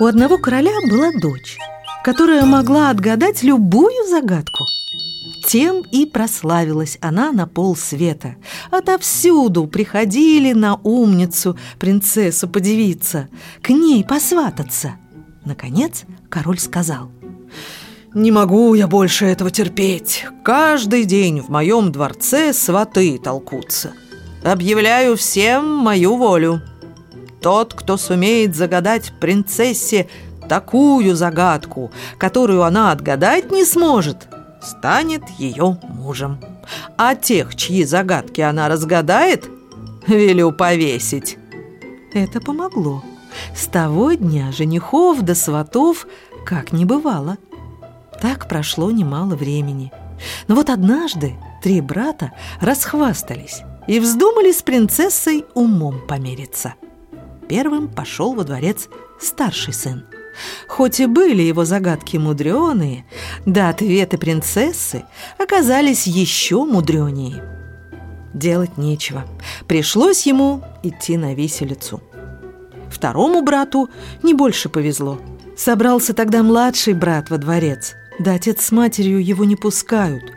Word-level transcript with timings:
У 0.00 0.06
одного 0.06 0.38
короля 0.38 0.72
была 0.90 1.10
дочь, 1.20 1.58
которая 2.02 2.44
могла 2.44 2.90
отгадать 2.90 3.42
любую 3.42 4.08
загадку– 4.08 4.64
тем 5.46 5.82
и 5.82 6.06
прославилась 6.06 6.98
она 7.00 7.30
на 7.30 7.46
пол 7.46 7.76
света. 7.76 8.36
Отовсюду 8.70 9.66
приходили 9.66 10.52
на 10.52 10.76
умницу 10.82 11.56
принцессу 11.78 12.48
подивиться, 12.48 13.28
к 13.62 13.68
ней 13.68 14.04
посвататься. 14.04 14.96
Наконец 15.44 16.04
король 16.28 16.58
сказал 16.58 17.10
«Не 18.14 18.30
могу 18.30 18.74
я 18.74 18.86
больше 18.86 19.26
этого 19.26 19.50
терпеть. 19.50 20.26
Каждый 20.42 21.04
день 21.04 21.40
в 21.40 21.50
моем 21.50 21.92
дворце 21.92 22.52
сваты 22.52 23.18
толкутся. 23.18 23.92
Объявляю 24.42 25.16
всем 25.16 25.68
мою 25.68 26.16
волю. 26.16 26.62
Тот, 27.44 27.74
кто 27.74 27.98
сумеет 27.98 28.56
загадать 28.56 29.12
принцессе 29.20 30.08
такую 30.48 31.14
загадку, 31.14 31.90
которую 32.16 32.62
она 32.62 32.90
отгадать 32.90 33.50
не 33.50 33.66
сможет, 33.66 34.28
станет 34.62 35.28
ее 35.36 35.78
мужем. 35.82 36.40
А 36.96 37.14
тех, 37.14 37.54
чьи 37.54 37.84
загадки 37.84 38.40
она 38.40 38.70
разгадает, 38.70 39.44
велю 40.06 40.52
повесить. 40.52 41.36
Это 42.14 42.40
помогло. 42.40 43.04
С 43.54 43.66
того 43.66 44.14
дня 44.14 44.50
женихов 44.50 45.20
до 45.20 45.34
сватов 45.34 46.06
как 46.46 46.72
не 46.72 46.86
бывало. 46.86 47.36
Так 48.22 48.48
прошло 48.48 48.90
немало 48.90 49.36
времени. 49.36 49.92
Но 50.48 50.54
вот 50.54 50.70
однажды 50.70 51.34
три 51.62 51.82
брата 51.82 52.32
расхвастались 52.62 53.60
и 53.86 54.00
вздумали 54.00 54.50
с 54.50 54.62
принцессой 54.62 55.44
умом 55.52 56.00
помериться. 56.08 56.72
Первым 57.48 57.88
пошел 57.88 58.34
во 58.34 58.44
дворец 58.44 58.88
старший 59.20 59.74
сын. 59.74 60.04
Хоть 60.66 61.00
и 61.00 61.06
были 61.06 61.42
его 61.42 61.64
загадки 61.64 62.16
мудреные, 62.16 63.04
да 63.46 63.68
ответы 63.68 64.18
принцессы 64.18 65.04
оказались 65.38 66.06
еще 66.06 66.64
мудренее. 66.64 67.42
Делать 68.32 68.76
нечего. 68.76 69.24
Пришлось 69.68 70.26
ему 70.26 70.62
идти 70.82 71.16
на 71.16 71.34
виселицу. 71.34 72.02
Второму 72.90 73.42
брату 73.42 73.88
не 74.22 74.34
больше 74.34 74.68
повезло. 74.68 75.20
Собрался 75.56 76.14
тогда 76.14 76.42
младший 76.42 76.94
брат 76.94 77.30
во 77.30 77.38
дворец. 77.38 77.94
Да 78.18 78.34
отец 78.34 78.64
с 78.64 78.72
матерью 78.72 79.24
его 79.24 79.44
не 79.44 79.54
пускают. 79.54 80.32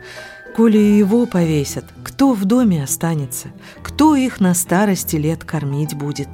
Коли 0.56 0.78
его 0.78 1.26
повесят, 1.26 1.84
кто 2.04 2.34
в 2.34 2.44
доме 2.44 2.82
останется? 2.82 3.48
Кто 3.82 4.16
их 4.16 4.40
на 4.40 4.54
старости 4.54 5.16
лет 5.16 5.44
кормить 5.44 5.94
будет?» 5.94 6.28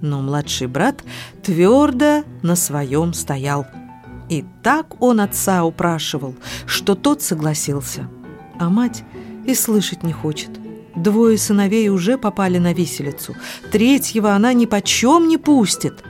Но 0.00 0.20
младший 0.20 0.66
брат 0.66 1.02
твердо 1.42 2.24
на 2.42 2.56
своем 2.56 3.14
стоял. 3.14 3.66
И 4.28 4.44
так 4.62 5.00
он 5.02 5.20
отца 5.20 5.64
упрашивал, 5.64 6.34
что 6.66 6.94
тот 6.94 7.22
согласился. 7.22 8.08
А 8.58 8.68
мать 8.68 9.04
и 9.46 9.54
слышать 9.54 10.02
не 10.02 10.12
хочет. 10.12 10.50
Двое 10.96 11.38
сыновей 11.38 11.88
уже 11.90 12.16
попали 12.18 12.58
на 12.58 12.72
виселицу. 12.72 13.36
Третьего 13.70 14.32
она 14.32 14.52
ни 14.52 14.66
почем 14.66 15.28
не 15.28 15.36
пустит. 15.36 16.02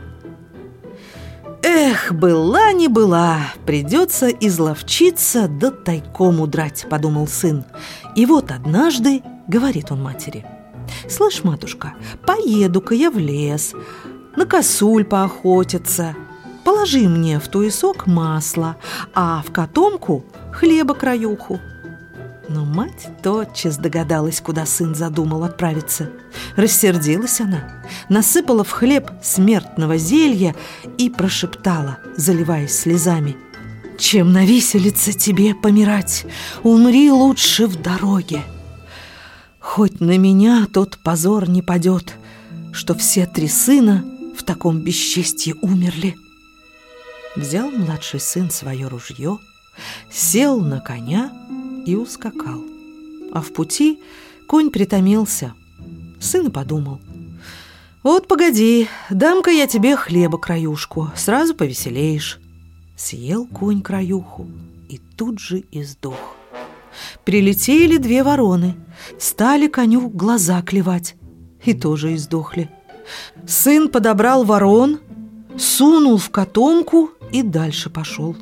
Эх, 1.63 2.13
была 2.13 2.73
не 2.73 2.87
была, 2.87 3.41
придется 3.67 4.29
изловчиться 4.29 5.49
да 5.49 5.73
тайком 5.73 6.41
удрать, 6.41 6.87
подумал 6.89 7.27
сын. 7.27 7.65
И 8.15 8.25
вот 8.25 8.53
однажды 8.53 9.23
говорит 9.49 9.91
он 9.91 10.03
матери– 10.03 10.47
«Слышь, 11.09 11.45
матушка, 11.45 11.95
поеду-ка 12.27 12.95
я 12.95 13.11
в 13.11 13.19
лес, 13.19 13.73
на 14.37 14.47
косуль 14.47 15.05
поохотиться. 15.05 16.15
Положи 16.65 17.09
мне 17.09 17.39
в 17.39 17.49
туесок 17.49 18.07
масло, 18.07 18.77
а 19.15 19.43
в 19.47 19.53
котомку 19.53 20.25
хлеба-краюху». 20.53 21.61
Но 22.49 22.65
мать 22.65 23.09
тотчас 23.23 23.77
догадалась, 23.77 24.41
куда 24.41 24.67
сын 24.67 24.95
задумал 24.95 25.43
отправиться. 25.43 26.11
Рассердилась 26.55 27.41
она, 27.41 27.83
насыпала 28.09 28.63
в 28.63 28.71
хлеб 28.71 29.11
смертного 29.23 29.97
зелья 29.97 30.55
и 30.97 31.11
прошептала, 31.11 31.99
заливаясь 32.17 32.79
слезами. 32.79 33.37
«Чем 33.99 34.33
на 34.33 34.45
виселице 34.45 35.13
тебе 35.13 35.55
помирать? 35.55 36.27
Умри 36.63 37.11
лучше 37.11 37.67
в 37.67 37.81
дороге!» 37.81 38.45
Хоть 39.67 40.01
на 40.01 40.17
меня 40.17 40.67
тот 40.73 40.97
позор 40.97 41.51
не 41.51 41.61
падет, 41.61 42.15
Что 42.73 42.95
все 42.95 43.27
три 43.27 43.49
сына 43.49 44.05
в 44.39 44.45
таком 44.45 44.81
бесчестье 44.81 45.55
умерли. 45.61 46.15
Взял 47.35 47.71
младший 47.71 48.21
сын 48.21 48.49
свое 48.49 48.87
ружье, 48.87 49.39
Сел 50.09 50.61
на 50.61 50.81
коня 50.81 51.33
и 51.85 51.97
ускакал. 51.97 52.63
А 53.33 53.43
в 53.43 53.53
пути 53.53 53.99
конь 54.47 54.71
притомился. 54.71 55.53
Сын 56.21 56.53
подумал, 56.53 57.01
«Вот 58.05 58.29
погоди, 58.29 58.89
дам-ка 59.11 59.51
я 59.51 59.67
тебе 59.67 59.97
хлеба-краюшку, 59.97 61.11
сразу 61.17 61.55
повеселеешь». 61.55 62.39
Съел 62.97 63.47
конь 63.47 63.83
краюху 63.83 64.49
и 64.89 65.01
тут 65.17 65.41
же 65.41 65.59
и 65.59 65.83
сдох. 65.83 66.37
Прилетели 67.25 67.97
две 67.97 68.23
вороны, 68.23 68.77
стали 69.19 69.67
коню 69.67 70.09
глаза 70.09 70.63
клевать 70.63 71.17
и 71.65 71.75
тоже 71.75 72.15
издохли. 72.15 72.71
Сын 73.47 73.89
подобрал 73.89 74.45
ворон, 74.45 75.01
сунул 75.59 76.17
в 76.17 76.31
котомку 76.31 77.11
и 77.33 77.43
дальше 77.43 77.91
пошел. 77.91 78.37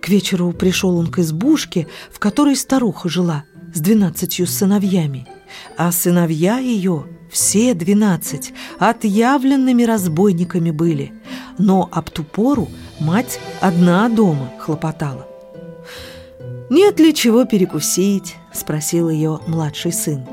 К 0.00 0.08
вечеру 0.08 0.52
пришел 0.52 0.96
он 0.96 1.06
к 1.06 1.20
избушке, 1.20 1.86
в 2.10 2.18
которой 2.18 2.56
старуха 2.56 3.08
жила, 3.08 3.44
с 3.72 3.80
двенадцатью 3.80 4.46
сыновьями. 4.46 5.26
А 5.76 5.92
сыновья 5.92 6.58
ее, 6.58 7.06
все 7.30 7.74
двенадцать, 7.74 8.52
отъявленными 8.78 9.84
разбойниками 9.84 10.70
были. 10.70 11.12
Но 11.58 11.88
об 11.92 12.10
ту 12.10 12.24
пору 12.24 12.68
мать 12.98 13.38
одна 13.60 14.08
дома 14.08 14.50
хлопотала. 14.58 15.28
«Нет 16.74 16.98
ли 17.00 17.12
чего 17.12 17.44
перекусить?»– 17.44 18.36
спросил 18.54 19.10
ее 19.10 19.40
младший 19.46 19.92
сын. 19.92 20.24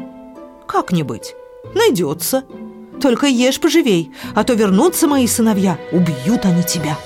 «Как 0.69 0.93
не 0.93 1.03
быть? 1.03 1.35
Найдется. 1.75 2.45
Только 3.01 3.27
ешь 3.27 3.59
поживей, 3.59 4.13
а 4.35 4.45
то 4.45 4.53
вернутся 4.53 5.09
мои 5.09 5.27
сыновья, 5.27 5.77
убьют 5.91 6.45
они 6.45 6.63
тебя». 6.63 6.97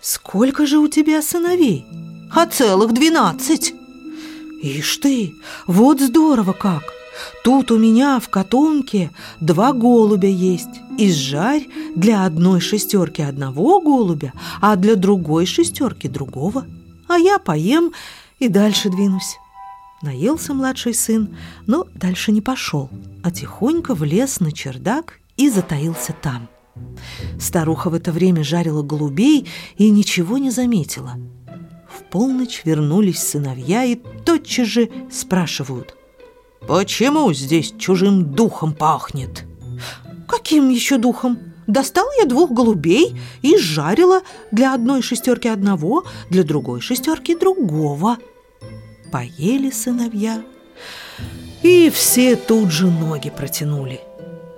«Сколько 0.00 0.64
же 0.64 0.78
у 0.78 0.88
тебя 0.88 1.20
сыновей?» 1.20 1.84
«А 2.34 2.46
целых 2.46 2.94
двенадцать». 2.94 3.74
«Ишь 4.62 4.96
ты, 4.96 5.34
вот 5.66 6.00
здорово 6.00 6.54
как! 6.54 6.84
Тут 7.44 7.70
у 7.70 7.76
меня 7.76 8.20
в 8.20 8.30
котомке 8.30 9.10
два 9.42 9.74
голубя 9.74 10.30
есть. 10.30 10.80
Изжарь 10.96 11.66
для 11.94 12.24
одной 12.24 12.60
шестерки 12.60 13.20
одного 13.20 13.82
голубя, 13.82 14.32
а 14.62 14.76
для 14.76 14.96
другой 14.96 15.44
шестерки 15.44 16.08
другого. 16.08 16.64
А 17.06 17.18
я 17.18 17.38
поем 17.38 17.92
и 18.40 18.48
дальше 18.48 18.90
двинусь. 18.90 19.38
Наелся 20.02 20.54
младший 20.54 20.94
сын, 20.94 21.36
но 21.66 21.86
дальше 21.94 22.32
не 22.32 22.40
пошел, 22.40 22.90
а 23.22 23.30
тихонько 23.30 23.94
влез 23.94 24.40
на 24.40 24.50
чердак 24.50 25.20
и 25.36 25.50
затаился 25.50 26.14
там. 26.20 26.48
Старуха 27.38 27.90
в 27.90 27.94
это 27.94 28.10
время 28.10 28.42
жарила 28.42 28.82
голубей 28.82 29.46
и 29.76 29.90
ничего 29.90 30.38
не 30.38 30.50
заметила. 30.50 31.16
В 31.88 32.02
полночь 32.10 32.62
вернулись 32.64 33.18
сыновья 33.18 33.84
и 33.84 33.96
тотчас 34.24 34.68
же 34.68 34.90
спрашивают. 35.10 35.94
«Почему 36.66 37.32
здесь 37.32 37.74
чужим 37.78 38.32
духом 38.32 38.72
пахнет?» 38.74 39.44
«Каким 40.26 40.70
еще 40.70 40.96
духом?» 40.96 41.38
Достал 41.70 42.06
я 42.18 42.26
двух 42.26 42.50
голубей 42.50 43.16
и 43.42 43.56
жарила 43.56 44.22
для 44.50 44.74
одной 44.74 45.02
шестерки 45.02 45.46
одного, 45.46 46.04
для 46.28 46.42
другой 46.42 46.80
шестерки 46.80 47.36
другого. 47.36 48.16
Поели 49.10 49.70
сыновья, 49.70 50.42
и 51.62 51.90
все 51.90 52.36
тут 52.36 52.70
же 52.70 52.86
ноги 52.86 53.28
протянули. 53.28 54.00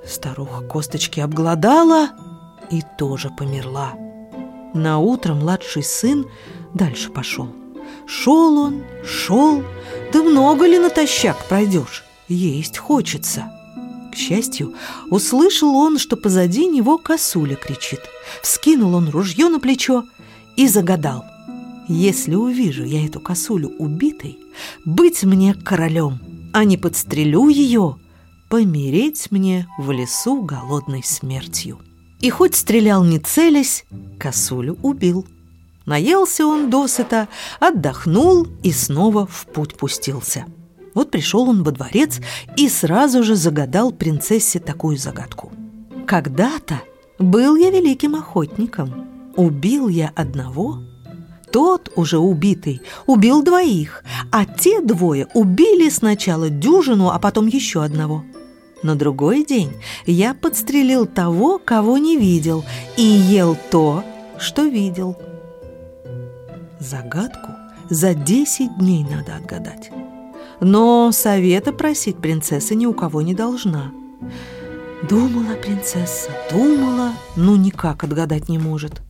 Старуха 0.07 0.63
косточки 0.63 1.21
обглодала 1.21 2.11
и 2.71 2.83
тоже 2.99 3.31
померла. 3.31 3.95
На 4.75 4.99
утро 4.99 5.35
младший 5.35 5.83
сын 5.83 6.27
дальше 6.75 7.11
пошел. 7.11 7.49
Шел 8.07 8.59
он, 8.59 8.85
шел, 9.07 9.63
да 10.13 10.23
много 10.23 10.67
ли 10.67 10.79
натощак 10.79 11.37
пройдешь? 11.49 12.05
Есть 12.29 12.79
хочется. 12.79 13.51
К 14.13 14.17
счастью, 14.17 14.75
услышал 15.09 15.75
он, 15.75 15.99
что 15.99 16.17
позади 16.17 16.67
него 16.67 16.99
косуля 16.99 17.57
кричит. 17.57 18.01
Вскинул 18.43 18.95
он 18.95 19.09
ружье 19.09 19.49
на 19.49 19.59
плечо 19.61 20.05
и 20.57 20.69
загадал. 20.69 21.25
«Если 21.89 22.35
увижу 22.35 22.85
я 22.85 23.05
эту 23.05 23.21
косулю 23.21 23.71
убитой, 23.79 24.39
быть 24.85 25.25
мне 25.25 25.55
королем, 25.55 26.21
а 26.53 26.65
не 26.65 26.77
подстрелю 26.77 27.49
ее, 27.49 27.97
помереть 28.49 29.31
мне 29.31 29.67
в 29.79 29.91
лесу 29.91 30.43
голодной 30.43 31.03
смертью». 31.03 31.79
И 32.21 32.31
хоть 32.31 32.55
стрелял 32.55 33.03
не 33.03 33.19
целясь, 33.19 33.85
косулю 34.19 34.79
убил. 34.83 35.27
Наелся 35.87 36.47
он 36.47 36.71
досыта, 36.71 37.29
отдохнул 37.59 38.47
и 38.63 38.71
снова 38.71 39.27
в 39.27 39.47
путь 39.47 39.77
пустился. 39.77 40.47
Вот 40.95 41.11
пришел 41.11 41.49
он 41.49 41.65
во 41.65 41.73
дворец 41.73 42.21
и 42.57 42.69
сразу 42.69 43.25
же 43.25 43.35
загадал 43.35 43.91
принцессе 43.91 44.61
такую 44.61 44.99
загадку. 44.99 45.53
«Когда-то 46.07 46.81
был 47.19 47.57
я 47.57 47.71
великим 47.71 48.15
охотником. 48.15 49.09
Убил 49.37 49.89
я 49.89 50.13
одного, 50.15 50.83
тот, 51.53 51.93
уже 51.95 52.19
убитый, 52.19 52.83
убил 53.07 53.43
двоих, 53.43 54.03
а 54.31 54.45
те 54.45 54.81
двое 54.81 55.29
убили 55.35 55.89
сначала 55.91 56.49
дюжину, 56.49 57.11
а 57.11 57.19
потом 57.19 57.47
еще 57.47 57.85
одного. 57.85 58.25
На 58.83 58.97
другой 58.97 59.45
день 59.45 59.73
я 60.07 60.35
подстрелил 60.35 61.07
того, 61.07 61.61
кого 61.65 61.99
не 61.99 62.17
видел, 62.17 62.65
и 62.97 63.03
ел 63.03 63.57
то, 63.71 64.03
что 64.39 64.65
видел. 64.65 65.17
Загадку 66.81 67.53
за 67.89 68.15
десять 68.15 68.77
дней 68.79 69.07
надо 69.09 69.37
отгадать. 69.37 69.91
Но 70.61 71.13
совета 71.13 71.73
просить 71.73 72.17
принцесса 72.17 72.75
ни 72.75 72.87
у 72.87 72.95
кого 72.95 73.23
не 73.23 73.35
должна. 73.35 73.93
Думала 75.09 75.55
принцесса, 75.61 76.31
думала, 76.51 77.13
но 77.37 77.57
никак 77.57 78.05
отгадать 78.05 78.49
не 78.49 78.59
может. 78.59 79.03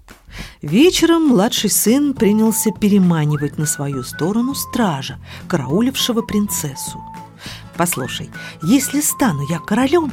Вечером 0.61 1.29
младший 1.29 1.71
сын 1.71 2.15
принялся 2.15 2.71
переманивать 2.71 3.59
на 3.59 3.67
свою 3.67 4.03
сторону 4.03 4.55
стража, 4.55 5.19
караулившего 5.49 6.23
принцессу. 6.23 7.03
Послушай, 7.77 8.31
если 8.63 9.01
стану 9.01 9.47
я 9.49 9.59
королем, 9.59 10.13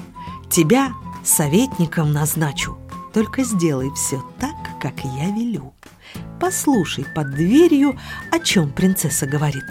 тебя 0.50 0.94
советником 1.24 2.12
назначу. 2.12 2.78
Только 3.14 3.44
сделай 3.44 3.90
все 3.96 4.24
так, 4.40 4.56
как 4.82 5.04
я 5.04 5.30
велю. 5.32 5.74
Послушай 6.40 7.06
под 7.16 7.32
дверью, 7.32 8.00
о 8.32 8.40
чем 8.40 8.72
принцесса 8.72 9.26
говорит. 9.26 9.66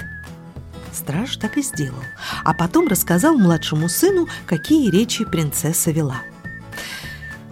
Страж 0.92 1.36
так 1.36 1.56
и 1.56 1.62
сделал, 1.62 2.02
а 2.44 2.54
потом 2.54 2.88
рассказал 2.88 3.36
младшему 3.38 3.88
сыну, 3.88 4.28
какие 4.46 4.90
речи 4.90 5.24
принцесса 5.24 5.90
вела. 5.90 6.22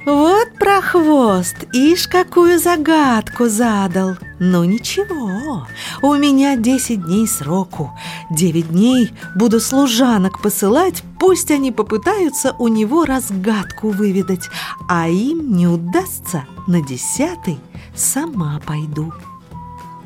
«Вот 0.04 0.55
прохвост, 0.76 1.56
ишь, 1.72 2.06
какую 2.06 2.58
загадку 2.58 3.48
задал! 3.48 4.16
Ну 4.38 4.64
ничего, 4.64 5.66
у 6.02 6.14
меня 6.14 6.56
десять 6.56 7.02
дней 7.02 7.26
сроку. 7.26 7.92
Девять 8.30 8.68
дней 8.68 9.12
буду 9.34 9.58
служанок 9.60 10.42
посылать, 10.42 11.02
пусть 11.18 11.50
они 11.50 11.72
попытаются 11.72 12.54
у 12.58 12.68
него 12.68 13.06
разгадку 13.06 13.88
выведать, 13.88 14.50
а 14.88 15.08
им 15.08 15.56
не 15.56 15.66
удастся, 15.66 16.44
на 16.66 16.82
десятый 16.82 17.58
сама 17.94 18.60
пойду». 18.66 19.12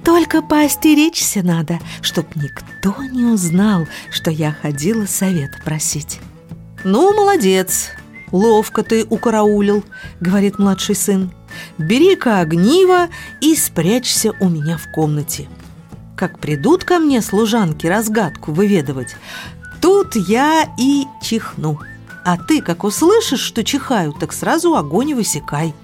Только 0.05 0.41
поостеречься 0.41 1.43
надо, 1.43 1.79
чтоб 2.01 2.25
никто 2.37 2.95
не 3.03 3.25
узнал, 3.25 3.87
что 4.11 4.31
я 4.31 4.53
ходила 4.53 5.05
совет 5.07 5.51
просить. 5.65 6.21
«Ну, 6.85 7.13
молодец, 7.15 7.91
ловко 8.33 8.83
ты 8.83 9.05
укараулил»,— 9.09 9.85
говорит 10.21 10.59
младший 10.59 10.95
сын. 10.95 11.33
«Бери-ка 11.79 12.41
огниво 12.41 13.09
и 13.41 13.57
спрячься 13.57 14.33
у 14.41 14.49
меня 14.49 14.77
в 14.77 14.91
комнате. 14.93 15.49
Как 16.17 16.39
придут 16.39 16.85
ко 16.85 16.99
мне 16.99 17.23
служанки 17.23 17.87
разгадку 17.87 18.53
выведывать, 18.53 19.17
тут 19.81 20.15
я 20.17 20.69
и 20.79 21.05
чихну. 21.23 21.79
А 22.25 22.37
ты, 22.37 22.61
как 22.61 22.85
услышишь, 22.85 23.41
что 23.41 23.65
чихаю, 23.65 24.13
так 24.13 24.33
сразу 24.33 24.75
огонь 24.77 25.15
высекай». 25.15 25.75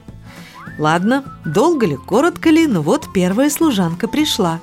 Ладно, 0.78 1.24
долго 1.44 1.86
ли, 1.86 1.96
коротко 1.96 2.50
ли, 2.50 2.66
но 2.66 2.82
вот 2.82 3.12
первая 3.14 3.48
служанка 3.48 4.08
пришла. 4.08 4.60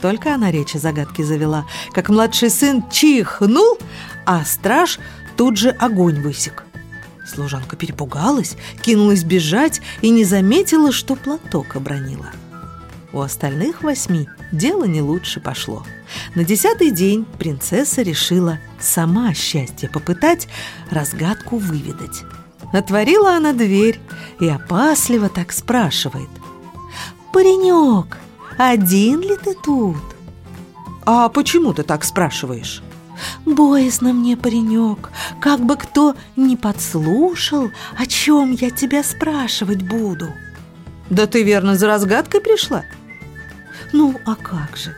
Только 0.00 0.34
она 0.34 0.50
речи 0.50 0.76
загадки 0.76 1.22
завела, 1.22 1.66
как 1.92 2.08
младший 2.08 2.50
сын 2.50 2.84
чихнул, 2.90 3.78
а 4.24 4.44
страж 4.44 5.00
тут 5.36 5.56
же 5.56 5.70
огонь 5.70 6.20
высек. 6.20 6.65
Служанка 7.26 7.76
перепугалась, 7.76 8.56
кинулась 8.82 9.24
бежать 9.24 9.80
и 10.00 10.10
не 10.10 10.24
заметила, 10.24 10.92
что 10.92 11.16
платок 11.16 11.76
обронила. 11.76 12.26
У 13.12 13.20
остальных 13.20 13.82
восьми 13.82 14.28
дело 14.52 14.84
не 14.84 15.00
лучше 15.00 15.40
пошло. 15.40 15.84
На 16.34 16.44
десятый 16.44 16.90
день 16.90 17.24
принцесса 17.38 18.02
решила 18.02 18.58
сама 18.78 19.32
счастье 19.34 19.88
попытать, 19.88 20.48
разгадку 20.90 21.56
выведать. 21.58 22.22
Отворила 22.72 23.36
она 23.36 23.52
дверь 23.52 23.98
и 24.38 24.48
опасливо 24.48 25.28
так 25.28 25.52
спрашивает. 25.52 26.28
«Паренек, 27.32 28.18
один 28.58 29.20
ли 29.20 29.36
ты 29.36 29.54
тут?» 29.54 30.02
«А 31.04 31.28
почему 31.28 31.72
ты 31.72 31.82
так 31.82 32.04
спрашиваешь?» 32.04 32.82
«Боязно 33.44 34.12
мне, 34.12 34.36
паренек, 34.36 35.10
как 35.40 35.60
бы 35.60 35.76
кто 35.76 36.16
не 36.36 36.56
подслушал, 36.56 37.70
о 37.96 38.06
чем 38.06 38.52
я 38.52 38.70
тебя 38.70 39.02
спрашивать 39.02 39.82
буду». 39.82 40.28
«Да 41.10 41.26
ты 41.26 41.42
верно 41.42 41.76
за 41.76 41.86
разгадкой 41.86 42.40
пришла?» 42.40 42.84
«Ну, 43.92 44.18
а 44.26 44.34
как 44.34 44.76
же, 44.76 44.94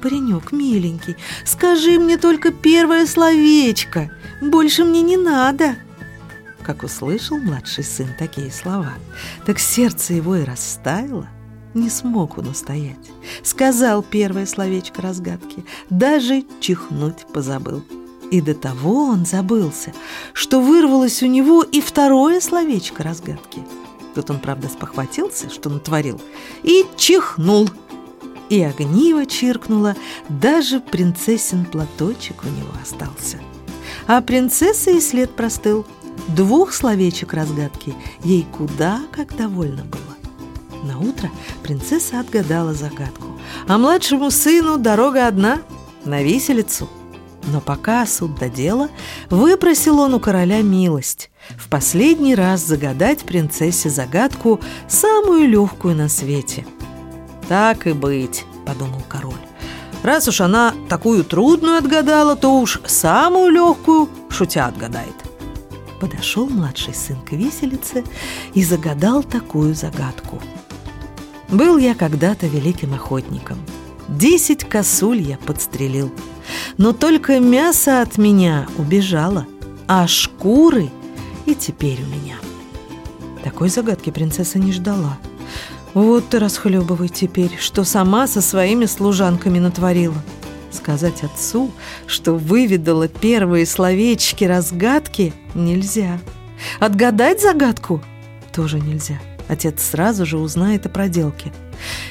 паренек 0.00 0.52
миленький, 0.52 1.16
скажи 1.44 1.98
мне 1.98 2.18
только 2.18 2.52
первое 2.52 3.06
словечко, 3.06 4.10
больше 4.40 4.84
мне 4.84 5.02
не 5.02 5.16
надо». 5.16 5.76
Как 6.62 6.82
услышал 6.84 7.38
младший 7.38 7.84
сын 7.84 8.08
такие 8.18 8.50
слова, 8.50 8.92
так 9.46 9.58
сердце 9.58 10.14
его 10.14 10.36
и 10.36 10.44
растаяло. 10.44 11.28
Не 11.74 11.88
смог 11.88 12.38
он 12.38 12.48
устоять. 12.48 13.10
Сказал 13.42 14.02
первое 14.02 14.46
словечко 14.46 15.00
разгадки, 15.02 15.64
даже 15.90 16.44
чихнуть 16.60 17.26
позабыл. 17.32 17.82
И 18.30 18.40
до 18.40 18.54
того 18.54 19.04
он 19.04 19.26
забылся, 19.26 19.92
что 20.32 20.60
вырвалось 20.60 21.22
у 21.22 21.26
него 21.26 21.62
и 21.62 21.80
второе 21.80 22.40
словечко 22.40 23.02
разгадки. 23.02 23.62
Тут 24.14 24.30
он, 24.30 24.40
правда, 24.40 24.68
спохватился, 24.68 25.50
что 25.50 25.70
натворил, 25.70 26.20
и 26.62 26.86
чихнул. 26.96 27.68
И 28.48 28.62
огниво 28.62 29.24
чиркнуло, 29.24 29.96
даже 30.28 30.80
принцессин 30.80 31.64
платочек 31.64 32.42
у 32.44 32.48
него 32.48 32.70
остался. 32.82 33.38
А 34.06 34.20
принцесса 34.20 34.90
и 34.90 35.00
след 35.00 35.34
простыл– 35.34 35.86
Двух 36.28 36.72
словечек 36.72 37.34
разгадки 37.34 37.94
ей 38.22 38.46
куда 38.56 39.00
как 39.10 39.36
довольно 39.36 39.84
было. 39.84 40.11
На 40.82 40.98
утро 40.98 41.30
принцесса 41.62 42.20
отгадала 42.20 42.74
загадку, 42.74 43.28
а 43.68 43.78
младшему 43.78 44.30
сыну 44.30 44.78
дорога 44.78 45.26
одна– 45.26 45.60
на 46.04 46.22
виселицу. 46.22 46.88
Но 47.52 47.60
пока 47.60 48.06
суд 48.06 48.36
до 48.38 48.48
дела, 48.48 48.88
выпросил 49.30 49.98
он 50.00 50.14
у 50.14 50.20
короля 50.20 50.62
милость 50.62 51.30
в 51.56 51.68
последний 51.68 52.34
раз 52.34 52.60
загадать 52.60 53.20
принцессе 53.20 53.90
загадку 53.90 54.60
самую 54.88 55.48
легкую 55.48 55.96
на 55.96 56.08
свете. 56.08 56.64
«Так 57.48 57.86
и 57.86 57.92
быть»,– 57.92 58.44
подумал 58.66 59.02
король. 59.08 59.34
«Раз 60.02 60.28
уж 60.28 60.40
она 60.40 60.74
такую 60.88 61.24
трудную 61.24 61.78
отгадала, 61.78 62.36
то 62.36 62.60
уж 62.60 62.80
самую 62.86 63.50
легкую 63.50 64.08
шутя 64.28 64.66
отгадает». 64.66 65.14
Подошел 66.00 66.48
младший 66.48 66.94
сын 66.94 67.16
к 67.20 67.32
виселице 67.32 68.04
и 68.54 68.64
загадал 68.64 69.22
такую 69.22 69.74
загадку. 69.74 70.40
Был 71.52 71.76
я 71.76 71.94
когда-то 71.94 72.46
великим 72.46 72.94
охотником. 72.94 73.58
Десять 74.08 74.64
косуль 74.64 75.20
я 75.20 75.36
подстрелил. 75.36 76.10
Но 76.78 76.94
только 76.94 77.40
мясо 77.40 78.00
от 78.00 78.16
меня 78.16 78.66
убежало, 78.78 79.46
а 79.86 80.06
шкуры 80.06 80.90
и 81.44 81.54
теперь 81.54 82.00
у 82.02 82.06
меня. 82.06 82.36
Такой 83.44 83.68
загадки 83.68 84.08
принцесса 84.08 84.58
не 84.58 84.72
ждала. 84.72 85.18
Вот 85.92 86.30
ты 86.30 86.38
расхлебывай 86.38 87.10
теперь, 87.10 87.54
что 87.60 87.84
сама 87.84 88.26
со 88.26 88.40
своими 88.40 88.86
служанками 88.86 89.58
натворила. 89.58 90.22
Сказать 90.70 91.22
отцу, 91.22 91.70
что 92.06 92.34
выведала 92.34 93.08
первые 93.08 93.66
словечки 93.66 94.44
разгадки, 94.44 95.34
нельзя. 95.54 96.18
Отгадать 96.80 97.42
загадку 97.42 98.02
тоже 98.54 98.80
нельзя. 98.80 99.20
Отец 99.48 99.82
сразу 99.82 100.24
же 100.24 100.38
узнает 100.38 100.86
о 100.86 100.88
проделке. 100.88 101.52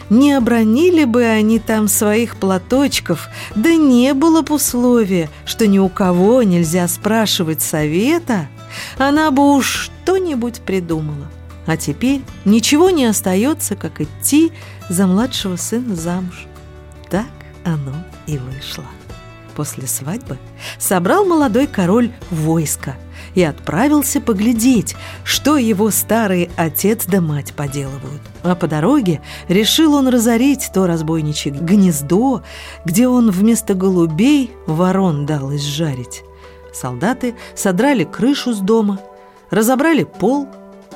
Не 0.10 0.34
обронили 0.34 1.06
бы 1.06 1.24
они 1.24 1.60
там 1.60 1.88
своих 1.88 2.36
платочков, 2.36 3.30
да 3.56 3.76
не 3.76 4.14
было 4.14 4.42
бы 4.42 4.56
условия, 4.56 5.30
что 5.46 5.68
ни 5.68 5.80
у 5.80 5.90
кого 5.90 6.44
нельзя 6.44 6.88
спрашивать 6.88 7.62
совета, 7.62 8.48
она 8.98 9.32
бы 9.32 9.56
уж 9.56 9.92
что-нибудь 10.04 10.62
придумала. 10.62 11.28
А 11.66 11.78
теперь 11.78 12.22
ничего 12.44 12.90
не 12.90 13.06
остается, 13.06 13.76
как 13.76 14.02
идти 14.02 14.52
за 14.90 15.08
младшего 15.08 15.56
сына 15.56 15.96
замуж. 15.96 16.48
Так 17.10 17.30
оно 17.64 17.94
и 18.28 18.38
вышло. 18.38 18.86
После 19.56 19.88
свадьбы 19.88 20.38
собрал 20.80 21.26
молодой 21.26 21.68
король 21.68 22.12
войско 22.30 22.96
и 23.36 23.44
отправился 23.44 24.22
поглядеть, 24.22 24.96
что 25.24 25.58
его 25.58 25.90
старый 25.92 26.50
отец 26.58 27.06
да 27.06 27.22
мать 27.22 27.54
поделывают. 27.54 28.22
А 28.44 28.56
по 28.56 28.68
дороге 28.68 29.22
решил 29.48 29.96
он 29.96 30.08
разорить 30.08 30.72
то 30.74 30.88
разбойничье 30.88 31.52
гнездо, 31.52 32.44
где 32.86 33.08
он 33.08 33.32
вместо 33.32 33.74
голубей 33.74 34.52
ворон 34.68 35.26
дал 35.26 35.54
изжарить. 35.56 36.24
Солдаты 36.74 37.36
содрали 37.56 38.04
крышу 38.04 38.54
с 38.54 38.60
дома, 38.60 39.00
разобрали 39.50 40.04
пол, 40.04 40.48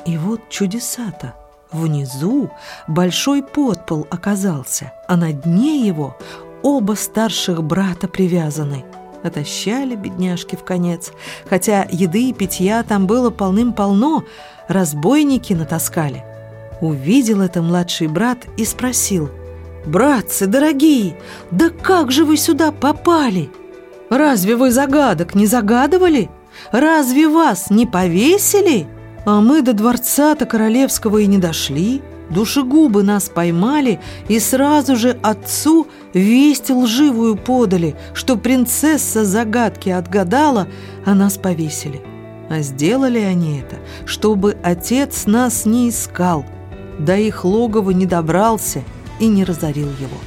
и 0.06 0.16
вот 0.16 0.48
чудеса-то. 0.48 1.34
Внизу 1.72 2.50
большой 2.86 3.42
подпол 3.42 4.06
оказался, 4.08 4.92
а 5.08 5.16
на 5.16 5.32
дне 5.32 5.86
его 5.86 6.16
оба 6.62 6.92
старших 6.94 7.62
брата 7.62 8.08
привязаны. 8.08 8.84
Отощали 9.22 9.94
бедняжки 9.94 10.56
в 10.56 10.64
конец, 10.64 11.12
хотя 11.48 11.86
еды 11.90 12.28
и 12.28 12.32
питья 12.32 12.82
там 12.82 13.06
было 13.06 13.30
полным-полно, 13.30 14.24
разбойники 14.68 15.52
натаскали. 15.52 16.24
Увидел 16.80 17.40
это 17.40 17.62
младший 17.62 18.06
брат 18.06 18.38
и 18.56 18.64
спросил, 18.64 19.30
«Братцы 19.86 20.46
дорогие, 20.46 21.16
да 21.50 21.70
как 21.70 22.12
же 22.12 22.24
вы 22.24 22.36
сюда 22.36 22.72
попали? 22.72 23.50
Разве 24.10 24.56
вы 24.56 24.70
загадок 24.70 25.34
не 25.34 25.46
загадывали? 25.46 26.30
Разве 26.72 27.28
вас 27.28 27.70
не 27.70 27.86
повесили?» 27.86 28.86
А 29.26 29.40
мы 29.40 29.60
до 29.60 29.72
дворца-то 29.72 30.46
королевского 30.46 31.18
и 31.18 31.26
не 31.26 31.38
дошли. 31.38 32.00
Душегубы 32.30 33.02
нас 33.02 33.28
поймали 33.28 34.00
и 34.28 34.40
сразу 34.40 34.96
же 34.96 35.16
отцу 35.22 35.86
весть 36.12 36.70
лживую 36.70 37.36
подали, 37.36 37.96
что 38.14 38.36
принцесса 38.36 39.24
загадки 39.24 39.90
отгадала, 39.90 40.66
а 41.04 41.14
нас 41.14 41.38
повесили. 41.38 42.00
А 42.48 42.60
сделали 42.60 43.18
они 43.18 43.60
это, 43.60 43.76
чтобы 44.06 44.56
отец 44.62 45.26
нас 45.26 45.66
не 45.66 45.88
искал, 45.88 46.44
до 46.98 47.16
их 47.16 47.44
логова 47.44 47.90
не 47.90 48.06
добрался 48.06 48.82
и 49.20 49.26
не 49.26 49.44
разорил 49.44 49.88
его. 49.88 50.18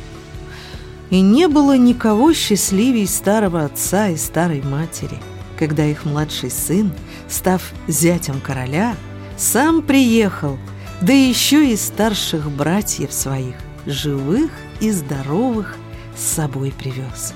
И 1.09 1.21
не 1.21 1.47
было 1.47 1.77
никого 1.77 2.33
счастливей 2.33 3.07
старого 3.07 3.65
отца 3.65 4.09
и 4.09 4.15
старой 4.15 4.61
матери– 4.61 5.17
когда 5.59 5.85
их 5.85 6.05
младший 6.05 6.49
сын, 6.49 6.89
став 7.27 7.61
зятем 7.89 8.39
короля, 8.39 8.95
сам 9.37 9.81
приехал, 9.81 10.57
да 11.01 11.13
еще 11.13 11.71
и 11.71 11.75
старших 11.75 12.49
братьев 12.51 13.13
своих, 13.13 13.55
живых 13.85 14.51
и 14.79 14.91
здоровых, 14.91 15.77
с 16.15 16.21
собой 16.21 16.73
привез. 16.77 17.33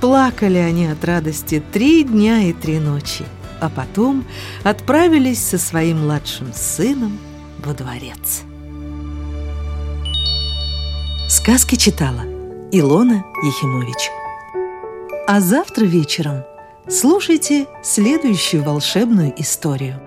Плакали 0.00 0.58
они 0.58 0.86
от 0.86 1.04
радости 1.04 1.62
три 1.72 2.04
дня 2.04 2.42
и 2.42 2.52
три 2.52 2.78
ночи, 2.78 3.24
а 3.60 3.68
потом 3.68 4.24
отправились 4.62 5.42
со 5.42 5.58
своим 5.58 6.02
младшим 6.02 6.52
сыном 6.54 7.18
во 7.58 7.74
дворец. 7.74 8.42
Сказки 11.28 11.76
читала 11.76 12.22
Илона 12.72 13.24
Ехимович. 13.42 14.10
А 15.26 15.40
завтра 15.40 15.84
вечером– 15.84 16.42
Слушайте 16.86 17.66
следующую 17.82 18.62
волшебную 18.62 19.32
историю. 19.40 19.98